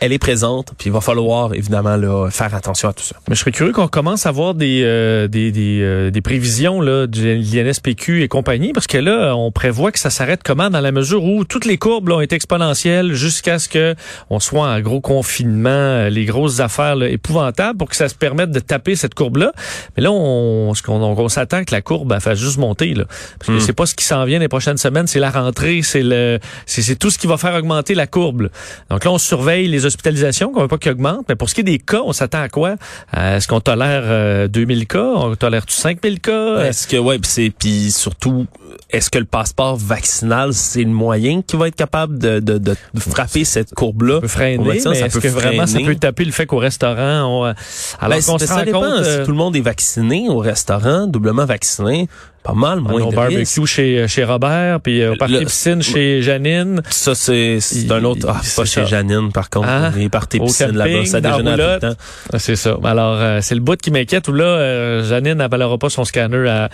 elle 0.00 0.12
est 0.12 0.18
présente, 0.18 0.72
puis 0.78 0.88
il 0.88 0.92
va 0.92 1.00
falloir 1.00 1.54
évidemment 1.54 1.96
là, 1.96 2.28
faire 2.30 2.54
attention 2.54 2.88
à 2.88 2.92
tout 2.92 3.02
ça. 3.02 3.16
Mais 3.28 3.34
je 3.34 3.40
serais 3.40 3.52
curieux 3.52 3.72
qu'on 3.72 3.88
commence 3.88 4.26
à 4.26 4.30
voir 4.30 4.54
des 4.54 4.82
euh, 4.84 5.28
des, 5.28 5.50
des, 5.50 5.80
euh, 5.82 6.10
des, 6.10 6.20
prévisions 6.20 6.80
là, 6.80 7.06
du 7.06 7.36
l'INSPQ 7.36 8.22
et 8.22 8.28
compagnie, 8.28 8.72
parce 8.72 8.86
que 8.86 8.98
là, 8.98 9.34
on 9.34 9.50
prévoit 9.50 9.92
que 9.92 9.98
ça 9.98 10.10
s'arrête 10.10 10.42
comment 10.44 10.70
dans 10.70 10.80
la 10.80 10.92
mesure 10.92 11.24
où 11.24 11.44
toutes 11.44 11.64
les 11.64 11.78
courbes 11.78 12.08
là, 12.08 12.16
ont 12.16 12.20
été 12.20 12.36
exponentielles 12.36 13.14
jusqu'à 13.14 13.58
ce 13.58 13.68
que 13.68 13.94
on 14.30 14.40
soit 14.40 14.68
en 14.68 14.80
gros 14.80 15.00
confinement, 15.00 15.68
euh, 15.70 16.10
les 16.10 16.24
grosses 16.24 16.60
affaires 16.60 16.96
là, 16.96 17.08
épouvantables 17.08 17.78
pour 17.78 17.88
que 17.88 17.96
ça 17.96 18.08
se 18.08 18.14
permette 18.14 18.50
de 18.50 18.60
taper 18.60 18.94
cette 18.94 19.14
courbe-là. 19.14 19.52
Mais 19.96 20.02
là, 20.02 20.12
on, 20.12 20.74
ce 20.74 20.82
qu'on 20.82 21.00
on, 21.00 21.28
s'attend 21.28 21.64
que 21.64 21.72
la 21.72 21.82
courbe 21.82 22.12
elle 22.12 22.20
fasse 22.20 22.38
juste 22.38 22.58
monter. 22.58 22.94
Là, 22.94 23.04
parce 23.38 23.48
que 23.48 23.56
hmm. 23.56 23.60
c'est 23.60 23.72
pas 23.72 23.86
ce 23.86 23.94
qui 23.94 24.04
s'en 24.04 24.24
vient 24.24 24.38
les 24.38 24.48
prochaines 24.48 24.78
semaines, 24.78 25.06
c'est 25.06 25.20
la 25.20 25.30
rentrée, 25.30 25.82
c'est 25.82 26.02
le 26.02 26.38
c'est 26.66 26.98
tout 26.98 27.10
ce 27.10 27.18
qui 27.18 27.26
va 27.26 27.36
faire 27.36 27.54
augmenter 27.54 27.94
la 27.94 28.06
courbe. 28.06 28.48
Donc 28.90 29.04
là, 29.04 29.10
on 29.10 29.18
surveille 29.18 29.68
les 29.68 29.86
hospitalisations, 29.88 30.52
qu'on 30.52 30.62
veut 30.62 30.68
pas 30.68 30.78
qu'ils 30.78 30.92
augmentent. 30.92 31.26
Mais 31.28 31.34
pour 31.34 31.50
ce 31.50 31.54
qui 31.54 31.60
est 31.62 31.64
des 31.64 31.78
cas, 31.78 32.00
on 32.04 32.12
s'attend 32.12 32.40
à 32.40 32.48
quoi? 32.48 32.76
Est-ce 33.16 33.48
qu'on 33.48 33.60
tolère 33.60 34.48
2000 34.48 34.78
euh, 34.78 34.84
cas? 34.84 35.12
On 35.16 35.34
tolère-tu 35.34 35.74
5000 35.74 36.20
cas? 36.20 36.60
Est-ce 36.60 36.86
que, 36.86 36.96
ouais, 36.96 37.18
c'est, 37.24 37.50
puis 37.50 37.90
surtout, 37.90 38.46
est-ce 38.90 39.10
que 39.10 39.18
le 39.18 39.24
passeport 39.24 39.76
vaccinal, 39.76 40.52
c'est 40.54 40.82
le 40.82 40.90
moyen 40.90 41.42
qui 41.42 41.56
va 41.56 41.68
être 41.68 41.76
capable 41.76 42.18
de, 42.18 42.40
de, 42.40 42.58
de 42.58 42.76
frapper 42.98 43.44
cette 43.44 43.74
courbe-là? 43.74 44.16
Ça 44.16 44.20
peut 44.20 44.28
freiner, 44.28 44.64
mais 44.64 44.76
est-ce 44.76 45.18
que 45.18 45.28
vraiment 45.28 45.66
ça 45.66 45.78
peut 45.80 45.94
taper 45.94 46.24
le 46.24 46.32
fait 46.32 46.46
qu'au 46.46 46.58
restaurant, 46.58 47.24
on, 47.24 47.46
euh, 47.46 47.52
alors 48.00 48.18
ben, 48.18 48.24
qu'on 48.24 48.38
se 48.38 48.46
rend 48.46 48.64
compte, 48.64 49.04
si 49.04 49.24
tout 49.24 49.30
le 49.30 49.36
monde 49.36 49.56
est 49.56 49.60
vacciné 49.60 50.28
au 50.28 50.38
restaurant, 50.38 51.06
doublement 51.06 51.44
vacciné, 51.44 52.08
pas 52.42 52.54
mal 52.54 52.80
moins 52.80 53.02
Au 53.02 53.10
barbecue 53.10 53.66
chez 53.66 54.06
chez 54.08 54.24
Robert 54.24 54.80
puis 54.80 55.06
au 55.06 55.16
party 55.16 55.44
piscine 55.44 55.82
chez 55.82 56.22
Janine. 56.22 56.82
Ça 56.88 57.14
c'est 57.14 57.58
un 57.90 58.04
autre 58.04 58.26
ah, 58.28 58.40
pas 58.56 58.64
chez 58.64 58.86
Janine 58.86 59.32
par 59.32 59.50
contre, 59.50 59.68
ah, 59.68 59.90
les 59.94 60.08
parties 60.08 60.40
piscine 60.40 60.76
là-bas, 60.76 61.04
ça 61.04 61.20
déjeune 61.20 61.44
tout 61.44 61.50
le 61.56 61.78
temps. 61.80 61.94
Ah, 62.32 62.38
c'est 62.38 62.56
ça. 62.56 62.76
Alors 62.84 63.16
euh, 63.18 63.40
c'est 63.42 63.54
le 63.54 63.60
bout 63.60 63.78
qui 63.78 63.90
m'inquiète 63.90 64.28
où 64.28 64.32
là 64.32 64.44
euh, 64.44 65.04
Janine 65.04 65.34
n'appellera 65.34 65.76
pas 65.78 65.90
son 65.90 66.04
scanner 66.04 66.48
à, 66.48 66.70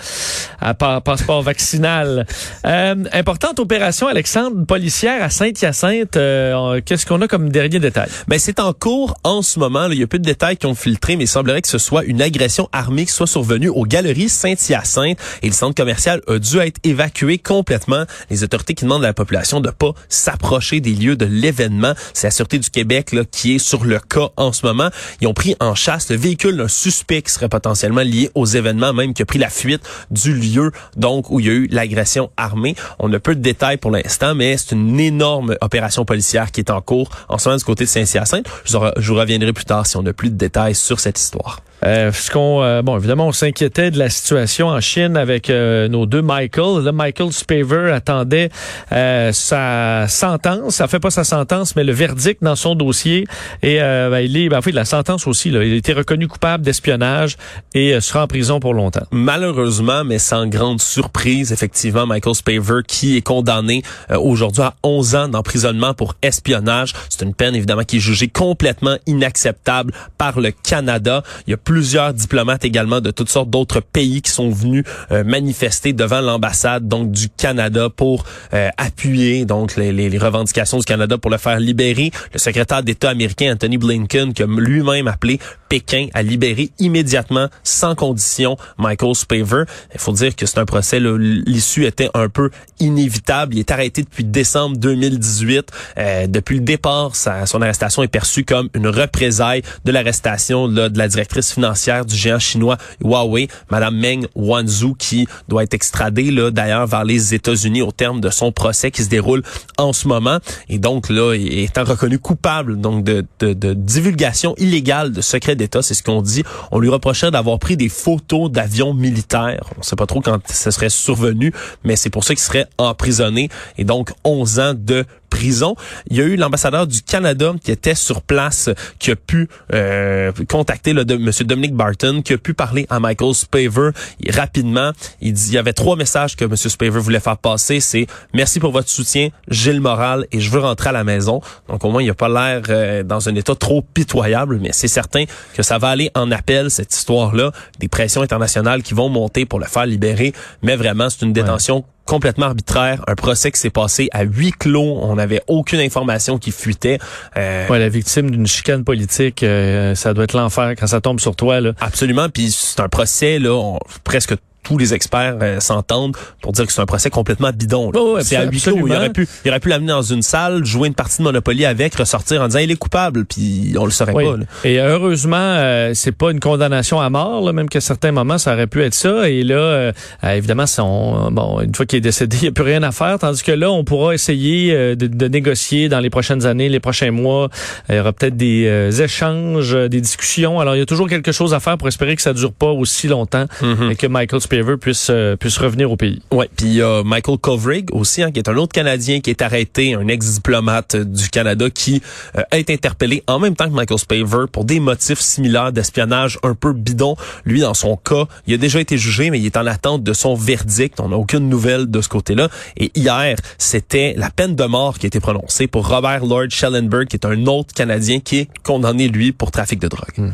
à 0.61 1.01
passeport 1.01 1.43
Euh, 1.85 3.05
importante 3.13 3.59
opération 3.59 4.07
Alexandre 4.07 4.65
policière 4.67 5.23
à 5.23 5.31
Saint-Hyacinthe, 5.31 6.17
euh, 6.17 6.81
qu'est-ce 6.85 7.07
qu'on 7.07 7.21
a 7.21 7.29
comme 7.29 7.51
dernier 7.51 7.79
détail? 7.79 8.09
Ben 8.29 8.39
c'est 8.39 8.59
en 8.61 8.73
cours 8.73 9.17
en 9.25 9.43
ce 9.43 9.59
moment, 9.59 9.87
il 9.91 9.99
y 9.99 10.03
a 10.03 10.07
peu 10.07 10.19
de 10.19 10.25
détails 10.25 10.57
qui 10.57 10.67
ont 10.67 10.75
filtré 10.75 11.17
mais 11.17 11.25
il 11.25 11.29
semblerait 11.29 11.63
que 11.63 11.69
ce 11.69 11.79
soit 11.79 12.05
une 12.05 12.23
agression 12.23 12.69
armée 12.73 13.05
qui 13.05 13.13
soit 13.13 13.27
survenue 13.27 13.69
aux 13.69 13.85
galeries 13.85 14.29
Saint-Hyacinthe 14.29 15.19
et 15.43 15.47
le 15.47 15.53
centre 15.53 15.75
commercial 15.75 16.21
a 16.27 16.39
dû 16.39 16.59
être 16.59 16.79
évacué 16.85 17.39
complètement. 17.39 18.05
Les 18.31 18.43
autorités 18.43 18.75
qui 18.75 18.85
demandent 18.85 19.05
à 19.05 19.09
la 19.09 19.15
population 19.15 19.61
de 19.61 19.71
pas 19.71 19.93
s'approcher 20.09 20.81
des 20.81 20.93
lieux 20.93 21.17
de 21.17 21.27
l'événement. 21.27 21.95
C'est 22.13 22.27
la 22.27 22.31
Sûreté 22.31 22.59
du 22.59 22.71
Québec 22.71 23.13
là, 23.13 23.23
qui 23.31 23.57
est 23.57 23.59
sur 23.59 23.85
le 23.85 23.99
cas 23.99 24.29
en 24.37 24.53
ce 24.53 24.67
moment. 24.67 24.89
Ils 25.21 25.29
ont 25.29 25.35
pris 25.35 25.57
en 25.61 25.75
chasse 25.75 26.11
le 26.11 26.17
véhicule 26.17 26.57
d'un 26.57 26.69
suspect 26.69 27.23
qui 27.23 27.33
serait 27.33 27.49
potentiellement 27.49 28.03
lié 28.03 28.31
aux 28.35 28.47
événements, 28.47 28.93
même 28.93 29.15
qui 29.15 29.23
a 29.23 29.27
pris 29.27 29.39
la 29.39 29.51
fuite 29.51 29.83
du 30.11 30.35
lieu 30.35 30.73
donc 30.97 31.31
où 31.31 31.41
il 31.41 31.47
y 31.47 31.49
a 31.51 31.53
eu 31.53 31.69
l'agression 31.75 32.31
armée. 32.37 32.75
On 32.99 33.13
a 33.13 33.19
peu 33.19 33.35
de 33.35 33.41
détails 33.41 33.77
pour 33.77 33.91
l'instant, 33.91 34.35
mais 34.35 34.57
c'est 34.57 34.73
une 34.73 34.99
énorme 34.99 35.57
opération 35.61 36.05
policière 36.05 36.51
qui 36.51 36.61
est 36.61 36.71
en 36.71 36.81
cours 36.81 37.11
en 37.29 37.39
ce 37.39 37.49
moment 37.49 37.59
du 37.59 37.65
côté 37.65 37.85
de 37.85 37.89
Saint-Hyacinthe. 37.89 38.47
Je 38.65 38.79
vous 38.79 39.15
reviendrai 39.15 39.53
plus 39.53 39.65
tard 39.65 39.87
si 39.87 39.97
on 39.97 40.07
a 40.07 40.13
plus 40.13 40.31
de 40.31 40.37
détails 40.37 40.75
sur 40.75 41.01
cette 41.01 41.19
histoire. 41.19 41.61
Euh, 41.85 42.13
ce 42.13 42.31
qu'on, 42.31 42.63
euh, 42.63 42.83
bon, 42.83 42.97
évidemment, 42.97 43.27
on 43.27 43.33
s'inquiétait 43.33 43.91
de 43.91 43.99
la 43.99 44.09
situation 44.09 44.69
en 44.69 44.81
Chine 44.81 45.17
avec 45.17 45.51
euh, 45.51 45.89
nos 45.89 46.07
deux 46.07 46.23
Michael. 46.23 46.83
Là, 46.85 46.93
Michael 46.93 47.33
Spaver 47.33 47.93
attendait 47.93 48.51
euh, 48.93 49.33
sa 49.33 50.07
sentence. 50.09 50.77
Ça 50.77 50.89
fait 50.89 51.01
pas 51.01 51.11
sa 51.11 51.25
sentence, 51.25 51.77
mais 51.77 51.85
le 51.85 51.93
verdict 51.93 52.43
dans 52.43 52.57
son 52.57 52.75
dossier. 52.75 53.27
Et 53.63 53.79
ben, 53.79 54.21
il 54.21 54.37
est, 54.37 54.49
ben, 54.49 54.59
en 54.59 54.63
fait, 54.63 54.73
la 54.73 54.85
sentence 54.85 55.27
aussi. 55.27 55.51
Là, 55.51 55.65
il 55.65 55.73
a 55.73 55.77
été 55.77 55.93
reconnu 55.93 56.29
coupable 56.29 56.65
d'espionnage 56.65 57.37
et 57.75 58.01
sera 58.01 58.25
en 58.25 58.27
prison 58.27 58.61
pour 58.61 58.75
longtemps. 58.75 59.07
Malheureusement, 59.11 60.05
mais 60.05 60.19
sans 60.19 60.47
grande 60.47 60.81
surprise, 60.81 61.53
effectivement, 61.53 62.07
Michael 62.07 62.35
Spaver 62.35 62.81
qui 62.87 63.17
est 63.17 63.23
condamné 63.23 63.83
aujourd'hui 64.11 64.63
à 64.63 64.75
11 64.83 65.15
ans 65.15 65.29
d'emprisonnement 65.29 65.95
pour 65.95 66.15
espionnage. 66.23 66.93
C'est 67.09 67.25
une 67.25 67.35
peine 67.35 67.55
évidemment 67.55 67.85
qui 67.85 67.97
est 67.97 68.01
jugée 68.01 68.29
complètement 68.29 68.97
inacceptable 69.07 69.93
par 70.19 70.41
le 70.41 70.51
Canada. 70.51 71.23
Il 71.47 71.51
y 71.51 71.55
a 71.55 71.57
plus 71.57 71.74
plusieurs 71.75 72.15
diplomates 72.15 72.65
également 72.65 73.01
de 73.01 73.11
toutes 73.11 73.29
sortes 73.29 73.51
d'autres 73.51 73.81
pays 73.81 74.23
qui 74.23 74.31
sont 74.31 74.49
venus 74.49 74.85
euh, 75.11 75.25
manifester 75.25 75.93
devant 75.93 76.21
l'ambassade 76.21 76.87
donc 76.87 77.11
du 77.11 77.29
Canada 77.29 77.89
pour 77.91 78.25
euh, 78.53 78.69
appuyer 78.77 79.45
donc 79.45 79.75
les, 79.75 79.91
les, 79.91 80.17
revendications 80.17 80.79
du 80.79 80.85
Canada 80.85 81.19
pour 81.19 81.33
le 81.33 81.37
faire 81.37 81.59
libérer. 81.59 82.13
Le 82.33 82.39
secrétaire 82.39 82.85
d'État 82.85 83.11
américain 83.11 83.53
Anthony 83.55 83.77
Blinken 83.77 84.35
qui 84.35 84.45
a 84.45 84.47
lui-même 84.47 85.09
appelé 85.09 85.41
Pékin 85.69 86.07
à 86.15 86.23
libérer 86.23 86.71
immédiatement 86.79 87.49
sans 87.65 87.97
condition 87.97 88.57
Michael 88.79 89.17
Spavor. 89.17 89.65
Il 89.93 89.99
faut 89.99 90.13
dire 90.13 90.37
que 90.37 90.47
c'est 90.47 90.59
un 90.59 90.67
procès 90.67 91.01
l'issue 91.01 91.87
était 91.87 92.11
un 92.15 92.29
peu 92.29 92.51
inévitable. 92.79 93.55
Il 93.55 93.59
est 93.59 93.71
arrêté 93.73 94.05
depuis 94.05 94.23
décembre 94.23 94.77
2018. 94.77 95.73
Euh, 95.99 96.27
depuis 96.29 96.59
le 96.59 96.65
départ, 96.65 97.17
sa, 97.17 97.47
son 97.47 97.61
arrestation 97.61 98.05
est 98.05 98.09
perçue 98.09 98.45
comme 98.45 98.69
une 98.75 98.87
représaille 98.87 99.63
de 99.85 99.91
l'arrestation 99.91 100.69
de 100.69 100.97
la 100.97 101.09
directrice 101.09 101.54
financière 101.55 102.05
du 102.05 102.17
géant 102.17 102.39
chinois 102.39 102.77
Huawei, 103.03 103.49
Madame 103.71 103.97
Meng 103.97 104.27
Wanzhou, 104.35 104.95
qui 104.95 105.27
doit 105.49 105.63
être 105.63 105.75
extradée 105.75 106.31
d'ailleurs 106.51 106.87
vers 106.87 107.05
les 107.05 107.35
États-Unis 107.35 107.83
au 107.83 107.93
terme 107.93 108.21
de 108.21 108.31
son 108.31 108.53
procès 108.53 108.91
qui 108.91 109.03
se 109.03 109.09
déroule 109.09 109.43
en 109.79 109.93
ce 109.93 110.09
moment. 110.09 110.39
Et 110.69 110.79
donc 110.79 111.09
là, 111.09 111.35
étant 111.35 111.85
reconnu 111.85 112.19
coupable 112.19 112.81
donc 112.81 113.05
de, 113.05 113.25
de, 113.41 113.53
de 113.53 113.75
divulgation 113.75 114.55
illégale 114.59 115.13
de 115.13 115.21
secrets 115.21 115.57
d'État, 115.57 115.83
c'est 115.83 115.95
ce 115.95 116.03
qu'on 116.03 116.23
dit. 116.23 116.43
On 116.71 116.79
lui 116.79 116.89
reprochait 116.89 117.31
d'avoir 117.31 117.59
pris 117.59 117.77
des 117.77 117.89
photos 117.89 118.51
d'avions 118.51 118.95
militaires. 118.95 119.65
On 119.79 119.83
sait 119.83 119.97
pas 119.97 120.07
trop 120.07 120.21
quand 120.21 120.41
ce 120.51 120.71
serait 120.71 120.91
survenu, 120.91 121.53
mais 121.85 121.97
c'est 121.97 122.11
pour 122.11 122.25
ça 122.25 122.35
qu'il 122.35 122.43
serait 122.43 122.67
emprisonné 122.79 123.49
et 123.79 123.85
donc 123.85 124.13
11 124.25 124.61
ans 124.61 124.75
de 124.77 125.05
prison. 125.35 125.75
Il 126.11 126.17
y 126.17 126.21
a 126.21 126.25
eu 126.25 126.37
l'ambassadeur 126.37 126.87
du 126.87 127.03
Canada 127.03 127.55
qui 127.61 127.73
était 127.73 127.97
sur 127.97 128.23
place, 128.23 128.71
qui 129.01 129.11
a 129.11 129.17
pu 129.17 129.49
euh, 129.73 130.31
contacter 130.49 130.93
le 130.93 131.05
de, 131.05 131.15
M. 131.15 131.31
Dominic 131.45 131.75
Barton, 131.75 132.23
qui 132.25 132.35
a 132.35 132.39
pu 132.39 132.55
parler 132.55 132.87
à 132.89 133.01
Michael 133.01 133.35
Spaver 133.35 133.91
rapidement. 134.31 134.93
Il 135.21 135.33
dit, 135.33 135.49
il 135.49 135.55
y 135.55 135.59
avait 135.59 135.73
trois 135.73 135.97
messages 135.97 136.37
que 136.37 136.45
M. 136.45 136.55
Spaver 136.55 137.01
voulait 137.01 137.19
faire 137.19 137.37
passer. 137.37 137.81
C'est 137.81 138.07
merci 138.33 138.61
pour 138.61 138.71
votre 138.71 138.89
soutien, 138.89 139.31
j'ai 139.49 139.73
le 139.73 139.81
moral 139.81 140.27
et 140.31 140.39
je 140.39 140.51
veux 140.51 140.61
rentrer 140.61 140.91
à 140.91 140.93
la 140.93 141.03
maison. 141.03 141.41
Donc 141.69 141.85
au 141.85 141.91
moins 141.91 142.03
il 142.03 142.09
a 142.09 142.15
pas 142.15 142.29
l'air 142.29 142.63
euh, 142.69 143.03
dans 143.03 143.29
un 143.29 143.35
état 143.35 143.57
trop 143.57 143.83
pitoyable, 143.83 144.61
mais 144.61 144.71
c'est 144.73 144.89
certain 144.89 145.25
que 145.55 145.65
ça 145.65 145.79
va 145.79 145.89
aller 145.89 146.13
en 146.15 146.31
appel 146.31 146.71
cette 146.71 146.95
histoire-là, 146.95 147.51
des 147.81 147.89
pressions 147.89 148.23
internationales 148.23 148.85
qui 148.85 148.95
vont 148.95 149.09
monter 149.09 149.47
pour 149.47 149.59
le 149.59 149.67
faire 149.67 149.87
libérer. 149.87 150.33
Mais 150.63 150.77
vraiment 150.77 151.11
c'est 151.11 151.23
une 151.23 151.33
détention 151.33 151.85
complètement 152.05 152.47
arbitraire, 152.47 153.03
un 153.07 153.15
procès 153.15 153.51
qui 153.51 153.61
s'est 153.61 153.71
passé 153.71 154.09
à 154.13 154.25
huis 154.25 154.53
clos, 154.53 154.99
on 155.01 155.17
n'avait 155.17 155.43
aucune 155.47 155.81
information 155.81 156.39
qui 156.39 156.51
fuitait. 156.51 156.99
Euh... 157.37 157.67
Ouais, 157.69 157.79
la 157.79 157.89
victime 157.89 158.31
d'une 158.31 158.47
chicane 158.47 158.85
politique, 158.85 159.43
euh, 159.43 159.95
ça 159.95 160.15
doit 160.15 160.25
être 160.25 160.37
l'enfer 160.37 160.75
quand 160.79 160.87
ça 160.87 161.01
tombe 161.01 161.21
sur 161.21 161.37
toi 161.37 161.61
là. 161.61 161.73
Absolument, 161.81 162.29
puis 162.29 162.51
c'est 162.51 162.81
un 162.81 162.89
procès 162.89 163.39
là, 163.39 163.79
presque 164.05 164.35
tous 164.65 164.79
les 164.79 164.95
experts 164.95 165.37
euh, 165.41 165.61
s'entendent 165.61 166.17
pour 166.41 166.53
dire 166.53 166.67
que 166.67 166.73
c'est 166.73 166.81
un 166.81 166.87
procès 166.87 167.11
complètement 167.11 167.51
bidon. 167.55 167.93
c'est 168.23 168.37
à 168.37 168.45
huis 168.45 168.61
clos. 168.61 168.87
Il 168.87 168.93
aurait 168.93 169.11
pu, 169.11 169.29
il 169.45 169.51
aurait 169.51 169.61
pu 169.61 169.69
l'amener 169.69 169.93
dans 169.93 170.03
une 170.03 170.23
salle, 170.23 170.65
jouer 170.65 170.89
une 170.89 170.95
partie 170.95 171.19
de 171.19 171.25
Monopoly 171.25 171.65
avec, 171.65 171.95
ressortir 171.95 172.43
en 172.43 172.49
disant 172.49 172.61
il 172.61 172.71
est 172.71 172.77
coupable, 172.77 173.25
puis 173.27 173.75
on 173.79 173.85
le 173.85 173.91
saurait 173.91 174.13
pas. 174.13 174.37
Et 174.65 174.79
heureusement, 174.81 175.37
euh, 175.39 175.93
c'est 175.95 176.13
pas 176.13 176.31
une 176.31 176.41
condamnation 176.41 177.01
à 177.01 177.11
mort, 177.11 177.45
là, 177.45 177.53
même 177.53 177.69
qu'à 177.69 177.81
certains 177.81 178.13
moments 178.13 178.39
ça 178.39 178.55
aurait 178.55 178.67
pu 178.67 178.83
être 178.83 178.95
ça. 178.95 179.29
Et 179.29 179.45
là, 179.45 179.57
euh, 179.57 179.93
évidemment, 180.25 180.67
son, 180.67 181.31
bon, 181.31 181.61
une 181.61 181.75
fois 181.75 181.87
qu'il 181.87 181.99
est 181.99 182.01
décédé, 182.01 182.37
il 182.41 182.43
n'y 182.43 182.49
a 182.49 182.53
plus 182.53 182.65
rien 182.65 182.83
à 182.83 182.91
faire. 182.91 183.19
Tandis 183.19 183.43
que 183.43 183.53
là, 183.53 183.71
on 183.71 183.85
pourra 183.85 184.15
essayer 184.15 184.97
de, 184.97 185.07
de, 185.07 185.29
négocier 185.29 185.89
dans 185.89 186.01
les 186.01 186.11
prochaines 186.11 186.47
années, 186.47 186.69
les 186.69 186.81
prochains 186.81 187.11
mois. 187.11 187.51
Il 187.89 187.97
y 187.97 187.99
aura 187.99 188.13
peut-être 188.13 188.37
des 188.37 189.03
échanges, 189.03 189.75
des 189.75 190.01
discussions. 190.01 190.61
Alors, 190.61 190.75
il 190.75 190.79
y 190.79 190.83
a 190.83 190.87
toujours 190.87 191.09
quelque 191.09 191.33
chose 191.33 191.53
à 191.53 191.61
faire 191.61 191.77
pour 191.77 191.89
espérer 191.89 192.17
que 192.17 192.23
ça 192.23 192.33
dure 192.33 192.53
pas 192.53 192.71
aussi 192.71 193.09
longtemps 193.09 193.47
mm-hmm. 193.61 193.91
et 193.91 193.97
que 193.97 194.07
Michael 194.07 194.41
euh, 194.59 195.37
puisse 195.37 195.59
revenir 195.59 195.91
au 195.91 195.97
pays. 195.97 196.21
Ouais, 196.31 196.49
puis 196.57 196.67
il 196.67 196.75
y 196.75 196.83
a 196.83 197.03
Michael 197.05 197.39
Kovrig 197.39 197.87
aussi, 197.93 198.23
hein, 198.23 198.31
qui 198.31 198.39
est 198.39 198.49
un 198.49 198.57
autre 198.57 198.73
Canadien 198.73 199.21
qui 199.21 199.31
est 199.31 199.43
arrêté, 199.43 199.95
un 199.95 200.09
ex-diplomate 200.09 200.97
du 200.97 201.29
Canada 201.29 201.71
qui 201.71 202.03
euh, 202.37 202.43
a 202.51 202.59
été 202.59 202.73
interpellé 202.73 203.23
en 203.27 203.39
même 203.39 203.57
temps 203.57 203.69
que 203.69 203.75
Michael 203.75 203.99
Spaver 203.99 204.47
pour 204.51 204.65
des 204.65 204.81
motifs 204.81 205.21
similaires 205.21 205.73
d'espionnage 205.73 206.39
un 206.43 206.55
peu 206.55 206.73
bidon. 206.73 207.17
Lui, 207.45 207.61
dans 207.61 207.75
son 207.75 207.97
cas, 207.97 208.27
il 208.47 208.55
a 208.55 208.57
déjà 208.57 208.81
été 208.81 208.99
jugé, 208.99 209.31
mais 209.31 209.39
il 209.39 209.47
est 209.47 209.57
en 209.57 209.67
attente 209.67 210.03
de 210.03 210.13
son 210.13 210.35
verdict. 210.35 211.01
On 211.01 211.09
n'a 211.09 211.17
aucune 211.17 211.49
nouvelle 211.49 211.91
de 211.91 212.01
ce 212.01 212.09
côté-là. 212.09 212.49
Et 212.77 212.91
hier, 212.95 213.37
c'était 213.59 214.15
la 214.17 214.31
peine 214.31 214.55
de 214.55 214.65
mort 214.65 214.99
qui 214.99 215.07
a 215.07 215.09
été 215.09 215.21
prononcée 215.21 215.67
pour 215.67 215.89
Robert 215.89 216.25
Lord 216.25 216.51
Schellenberg, 216.51 217.07
qui 217.07 217.17
est 217.17 217.27
un 217.27 217.47
autre 217.47 217.75
Canadien 217.75 218.21
qui 218.21 218.39
est 218.39 218.49
condamné, 218.63 219.09
lui, 219.09 219.33
pour 219.33 219.51
trafic 219.51 219.79
de 219.79 219.89
drogue. 219.89 220.15
Hmm. 220.17 220.33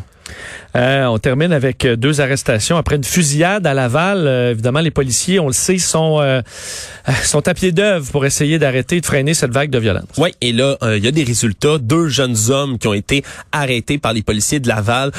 Euh, 0.77 1.07
on 1.07 1.19
termine 1.19 1.53
avec 1.53 1.85
euh, 1.85 1.97
deux 1.97 2.21
arrestations 2.21 2.77
après 2.77 2.97
une 2.97 3.05
fusillade 3.05 3.67
à 3.67 3.75
Laval. 3.75 4.27
Euh, 4.27 4.51
évidemment, 4.53 4.81
les 4.81 4.91
policiers, 4.91 5.41
on 5.41 5.49
le 5.49 5.53
sait, 5.53 5.79
sont 5.79 6.21
sont 7.25 7.49
à 7.49 7.55
pied 7.55 7.73
d'œuvre 7.73 8.11
pour 8.11 8.25
essayer 8.25 8.59
d'arrêter 8.59 9.01
de 9.01 9.07
freiner 9.07 9.35
cette 9.35 9.53
vague 9.53 9.71
de 9.71 9.79
violence. 9.79 10.05
Oui, 10.17 10.31
et 10.41 10.53
là, 10.53 10.77
il 10.83 11.05
y 11.05 11.09
a 11.09 11.11
des 11.11 11.25
résultats. 11.25 11.79
Deux 11.79 12.09
jeunes 12.09 12.37
hommes 12.51 12.79
qui 12.79 12.89
ont 12.89 12.95
été 12.95 13.25
arrêtés 13.53 13.99
par 13.99 14.13
les 14.13 14.23
policiers 14.23 14.61
de 14.61 14.69
Laval 14.69 15.11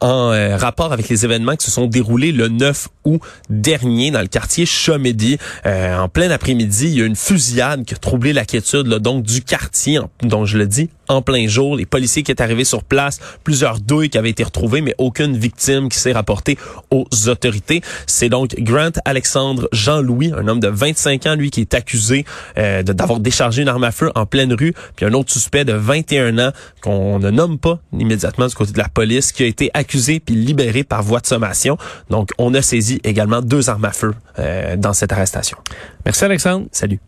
en 0.00 0.56
rapport 0.56 0.92
avec 0.92 1.08
les 1.08 1.24
événements 1.24 1.56
qui 1.56 1.66
se 1.66 1.70
sont 1.70 1.86
déroulés 1.86 2.32
le 2.32 2.48
9 2.48 2.88
août 3.04 3.20
dernier 3.50 4.10
dans 4.10 4.20
le 4.20 4.26
quartier 4.26 4.66
Chamédy. 4.66 5.38
en 5.64 6.08
plein 6.08 6.30
après-midi, 6.30 6.86
il 6.86 6.98
y 6.98 7.02
a 7.02 7.06
une 7.06 7.16
fusillade 7.16 7.84
qui 7.84 7.94
a 7.94 7.96
troublé 7.96 8.32
la 8.32 8.44
quiétude 8.44 8.86
donc 8.86 9.24
du 9.24 9.42
quartier, 9.42 10.00
dont 10.22 10.44
je 10.44 10.58
le 10.58 10.66
dis, 10.66 10.90
en 11.08 11.22
plein 11.22 11.46
jour. 11.46 11.76
Les 11.76 11.86
policiers 11.86 12.22
qui 12.22 12.32
sont 12.32 12.40
arrivés 12.40 12.64
sur 12.64 12.82
place, 12.82 13.20
plusieurs 13.42 13.80
douilles 13.80 14.10
qui 14.10 14.18
avaient 14.18 14.30
été 14.30 14.44
retrouvées, 14.44 14.80
mais 14.80 14.94
aucune 14.98 15.36
victime 15.36 15.88
qui 15.88 15.98
s'est 15.98 16.12
rapportée 16.12 16.58
aux 16.90 17.06
autorités. 17.28 17.82
C'est 18.06 18.28
donc 18.28 18.54
Grant 18.58 18.90
Alexandre 19.04 19.68
Jean-Louis, 19.72 20.32
un 20.36 20.48
homme 20.48 20.60
de 20.60 20.68
25 20.68 21.26
ans, 21.26 21.34
lui, 21.34 21.50
qui 21.50 21.60
est 21.60 21.74
accusé 21.74 22.24
euh, 22.58 22.82
d'avoir 22.82 23.20
déchargé 23.20 23.62
une 23.62 23.68
arme 23.68 23.84
à 23.84 23.92
feu 23.92 24.10
en 24.14 24.26
pleine 24.26 24.52
rue, 24.52 24.74
puis 24.96 25.06
un 25.06 25.12
autre 25.12 25.32
suspect 25.32 25.64
de 25.64 25.72
21 25.72 26.38
ans 26.38 26.52
qu'on 26.80 27.18
ne 27.18 27.30
nomme 27.30 27.58
pas 27.58 27.78
immédiatement 27.92 28.46
du 28.46 28.54
côté 28.54 28.72
de 28.72 28.78
la 28.78 28.88
police, 28.88 29.32
qui 29.32 29.42
a 29.42 29.46
été 29.46 29.70
accusé 29.74 30.20
puis 30.20 30.34
libéré 30.34 30.84
par 30.84 31.02
voie 31.02 31.20
de 31.20 31.26
sommation. 31.26 31.76
Donc, 32.10 32.30
on 32.38 32.54
a 32.54 32.62
saisi 32.62 33.00
également 33.04 33.40
deux 33.40 33.70
armes 33.70 33.84
à 33.84 33.92
feu 33.92 34.14
euh, 34.38 34.76
dans 34.76 34.92
cette 34.92 35.12
arrestation. 35.12 35.58
Merci 36.04 36.24
Alexandre. 36.24 36.66
Salut. 36.72 37.00